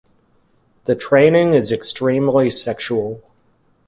[0.85, 3.21] The training is extremely sexual.